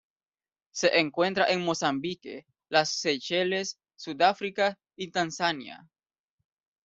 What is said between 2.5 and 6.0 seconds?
las Seychelles, Sudáfrica y Tanzania.